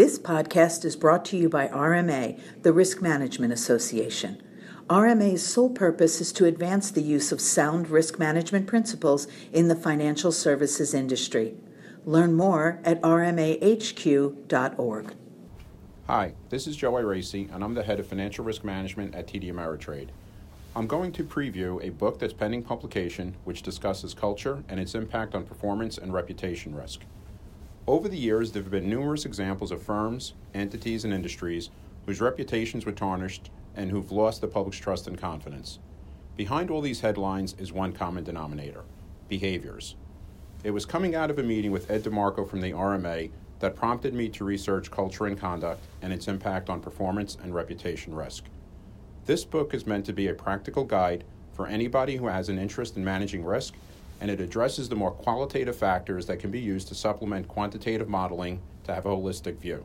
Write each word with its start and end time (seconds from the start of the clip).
This 0.00 0.18
podcast 0.18 0.86
is 0.86 0.96
brought 0.96 1.26
to 1.26 1.36
you 1.36 1.50
by 1.50 1.68
RMA, 1.68 2.40
the 2.62 2.72
Risk 2.72 3.02
Management 3.02 3.52
Association. 3.52 4.42
RMA's 4.88 5.46
sole 5.46 5.68
purpose 5.68 6.22
is 6.22 6.32
to 6.32 6.46
advance 6.46 6.90
the 6.90 7.02
use 7.02 7.32
of 7.32 7.38
sound 7.38 7.90
risk 7.90 8.18
management 8.18 8.66
principles 8.66 9.28
in 9.52 9.68
the 9.68 9.76
financial 9.76 10.32
services 10.32 10.94
industry. 10.94 11.54
Learn 12.06 12.32
more 12.32 12.80
at 12.82 12.98
rmahq.org. 13.02 14.34
Hi, 16.06 16.32
this 16.48 16.66
is 16.66 16.76
Joe 16.76 16.92
Iraci, 16.92 17.54
and 17.54 17.62
I'm 17.62 17.74
the 17.74 17.82
head 17.82 18.00
of 18.00 18.06
financial 18.06 18.42
risk 18.42 18.64
management 18.64 19.14
at 19.14 19.26
TD 19.26 19.52
Ameritrade. 19.52 20.08
I'm 20.74 20.86
going 20.86 21.12
to 21.12 21.24
preview 21.24 21.78
a 21.86 21.90
book 21.90 22.18
that's 22.18 22.32
pending 22.32 22.62
publication 22.62 23.36
which 23.44 23.60
discusses 23.60 24.14
culture 24.14 24.64
and 24.70 24.80
its 24.80 24.94
impact 24.94 25.34
on 25.34 25.44
performance 25.44 25.98
and 25.98 26.14
reputation 26.14 26.74
risk. 26.74 27.02
Over 27.90 28.08
the 28.08 28.16
years, 28.16 28.52
there 28.52 28.62
have 28.62 28.70
been 28.70 28.88
numerous 28.88 29.24
examples 29.24 29.72
of 29.72 29.82
firms, 29.82 30.34
entities, 30.54 31.04
and 31.04 31.12
industries 31.12 31.70
whose 32.06 32.20
reputations 32.20 32.86
were 32.86 32.92
tarnished 32.92 33.50
and 33.74 33.90
who've 33.90 34.12
lost 34.12 34.40
the 34.40 34.46
public's 34.46 34.78
trust 34.78 35.08
and 35.08 35.18
confidence. 35.18 35.80
Behind 36.36 36.70
all 36.70 36.82
these 36.82 37.00
headlines 37.00 37.56
is 37.58 37.72
one 37.72 37.92
common 37.92 38.22
denominator 38.22 38.84
behaviors. 39.28 39.96
It 40.62 40.70
was 40.70 40.86
coming 40.86 41.16
out 41.16 41.32
of 41.32 41.40
a 41.40 41.42
meeting 41.42 41.72
with 41.72 41.90
Ed 41.90 42.04
DeMarco 42.04 42.48
from 42.48 42.60
the 42.60 42.70
RMA 42.70 43.32
that 43.58 43.74
prompted 43.74 44.14
me 44.14 44.28
to 44.28 44.44
research 44.44 44.92
culture 44.92 45.26
and 45.26 45.36
conduct 45.36 45.82
and 46.00 46.12
its 46.12 46.28
impact 46.28 46.70
on 46.70 46.78
performance 46.78 47.38
and 47.42 47.52
reputation 47.52 48.14
risk. 48.14 48.44
This 49.26 49.44
book 49.44 49.74
is 49.74 49.84
meant 49.84 50.06
to 50.06 50.12
be 50.12 50.28
a 50.28 50.34
practical 50.34 50.84
guide 50.84 51.24
for 51.54 51.66
anybody 51.66 52.18
who 52.18 52.28
has 52.28 52.48
an 52.48 52.58
interest 52.60 52.96
in 52.96 53.04
managing 53.04 53.44
risk, 53.44 53.74
and 54.20 54.30
it 54.30 54.40
addresses 54.40 54.88
the 54.88 54.96
more 54.96 55.10
qualitative 55.10 55.76
factors 55.76 56.26
that 56.26 56.38
can 56.38 56.50
be 56.50 56.60
used 56.60 56.88
to 56.88 56.94
supplement 56.94 57.48
quantitative 57.48 58.08
modeling 58.08 58.60
to 58.84 58.94
have 58.94 59.06
a 59.06 59.08
holistic 59.08 59.56
view. 59.56 59.84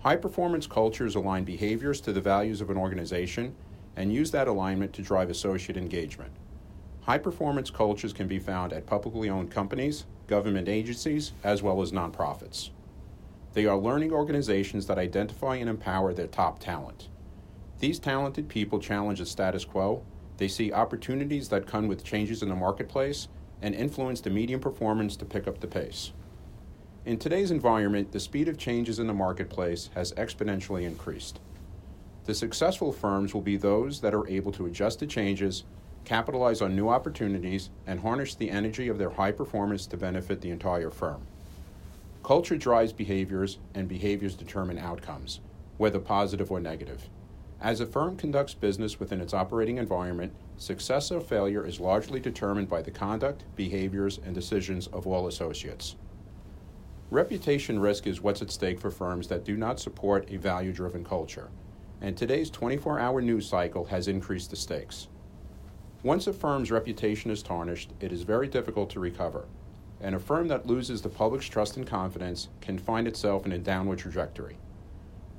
High 0.00 0.16
performance 0.16 0.66
cultures 0.66 1.16
align 1.16 1.44
behaviors 1.44 2.00
to 2.02 2.12
the 2.12 2.20
values 2.20 2.60
of 2.60 2.70
an 2.70 2.76
organization 2.76 3.56
and 3.96 4.12
use 4.12 4.30
that 4.30 4.46
alignment 4.46 4.92
to 4.92 5.02
drive 5.02 5.30
associate 5.30 5.76
engagement. 5.76 6.32
High 7.02 7.18
performance 7.18 7.70
cultures 7.70 8.12
can 8.12 8.28
be 8.28 8.38
found 8.38 8.72
at 8.72 8.86
publicly 8.86 9.28
owned 9.28 9.50
companies, 9.50 10.06
government 10.26 10.68
agencies, 10.68 11.32
as 11.42 11.62
well 11.62 11.82
as 11.82 11.92
nonprofits. 11.92 12.70
They 13.52 13.64
are 13.66 13.78
learning 13.78 14.12
organizations 14.12 14.86
that 14.86 14.98
identify 14.98 15.56
and 15.56 15.70
empower 15.70 16.12
their 16.12 16.26
top 16.26 16.58
talent. 16.58 17.08
These 17.78 17.98
talented 17.98 18.48
people 18.48 18.78
challenge 18.78 19.18
the 19.18 19.26
status 19.26 19.64
quo, 19.64 20.04
they 20.36 20.48
see 20.48 20.72
opportunities 20.72 21.48
that 21.48 21.66
come 21.66 21.88
with 21.88 22.04
changes 22.04 22.42
in 22.42 22.48
the 22.48 22.54
marketplace, 22.54 23.28
and 23.62 23.74
influence 23.74 24.20
the 24.20 24.30
medium 24.30 24.60
performance 24.60 25.16
to 25.16 25.24
pick 25.24 25.48
up 25.48 25.60
the 25.60 25.66
pace. 25.66 26.12
In 27.04 27.18
today's 27.18 27.50
environment, 27.50 28.12
the 28.12 28.20
speed 28.20 28.48
of 28.48 28.58
changes 28.58 28.98
in 28.98 29.06
the 29.06 29.14
marketplace 29.14 29.90
has 29.94 30.12
exponentially 30.14 30.82
increased. 30.82 31.40
The 32.24 32.34
successful 32.34 32.92
firms 32.92 33.32
will 33.32 33.42
be 33.42 33.56
those 33.56 34.00
that 34.00 34.14
are 34.14 34.26
able 34.28 34.52
to 34.52 34.66
adjust 34.66 34.98
to 34.98 35.06
changes, 35.06 35.64
capitalize 36.04 36.60
on 36.60 36.74
new 36.74 36.88
opportunities, 36.88 37.70
and 37.86 38.00
harness 38.00 38.34
the 38.34 38.50
energy 38.50 38.88
of 38.88 38.98
their 38.98 39.10
high 39.10 39.32
performance 39.32 39.86
to 39.86 39.96
benefit 39.96 40.40
the 40.40 40.50
entire 40.50 40.90
firm. 40.90 41.22
Culture 42.24 42.56
drives 42.56 42.92
behaviors, 42.92 43.58
and 43.74 43.86
behaviors 43.88 44.34
determine 44.34 44.78
outcomes, 44.78 45.38
whether 45.76 46.00
positive 46.00 46.50
or 46.50 46.58
negative. 46.58 47.08
As 47.60 47.80
a 47.80 47.86
firm 47.86 48.16
conducts 48.16 48.52
business 48.52 49.00
within 49.00 49.20
its 49.20 49.32
operating 49.32 49.78
environment, 49.78 50.34
success 50.58 51.10
or 51.10 51.20
failure 51.20 51.66
is 51.66 51.80
largely 51.80 52.20
determined 52.20 52.68
by 52.68 52.82
the 52.82 52.90
conduct, 52.90 53.44
behaviors, 53.56 54.18
and 54.18 54.34
decisions 54.34 54.88
of 54.88 55.06
all 55.06 55.26
associates. 55.26 55.96
Reputation 57.10 57.78
risk 57.78 58.06
is 58.06 58.20
what's 58.20 58.42
at 58.42 58.50
stake 58.50 58.78
for 58.78 58.90
firms 58.90 59.28
that 59.28 59.44
do 59.44 59.56
not 59.56 59.80
support 59.80 60.30
a 60.30 60.36
value 60.36 60.72
driven 60.72 61.02
culture, 61.02 61.48
and 62.02 62.14
today's 62.14 62.50
24 62.50 62.98
hour 62.98 63.22
news 63.22 63.48
cycle 63.48 63.86
has 63.86 64.06
increased 64.06 64.50
the 64.50 64.56
stakes. 64.56 65.08
Once 66.02 66.26
a 66.26 66.32
firm's 66.32 66.70
reputation 66.70 67.30
is 67.30 67.42
tarnished, 67.42 67.92
it 68.00 68.12
is 68.12 68.22
very 68.22 68.48
difficult 68.48 68.90
to 68.90 69.00
recover, 69.00 69.46
and 70.00 70.14
a 70.14 70.20
firm 70.20 70.46
that 70.48 70.66
loses 70.66 71.00
the 71.00 71.08
public's 71.08 71.46
trust 71.46 71.78
and 71.78 71.86
confidence 71.86 72.48
can 72.60 72.76
find 72.76 73.08
itself 73.08 73.46
in 73.46 73.52
a 73.52 73.58
downward 73.58 73.98
trajectory. 73.98 74.58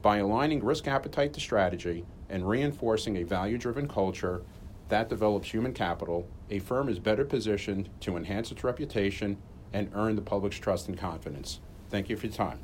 By 0.01 0.17
aligning 0.17 0.63
risk 0.63 0.87
appetite 0.87 1.33
to 1.33 1.39
strategy 1.39 2.05
and 2.29 2.47
reinforcing 2.47 3.17
a 3.17 3.23
value 3.23 3.57
driven 3.57 3.87
culture 3.87 4.43
that 4.89 5.09
develops 5.09 5.51
human 5.51 5.73
capital, 5.73 6.27
a 6.49 6.59
firm 6.59 6.87
is 6.87 6.99
better 6.99 7.25
positioned 7.25 7.89
to 8.01 8.15
enhance 8.15 8.51
its 8.51 8.63
reputation 8.63 9.37
and 9.73 9.89
earn 9.93 10.15
the 10.15 10.21
public's 10.21 10.57
trust 10.57 10.87
and 10.87 10.97
confidence. 10.97 11.59
Thank 11.89 12.09
you 12.09 12.15
for 12.15 12.27
your 12.27 12.35
time. 12.35 12.59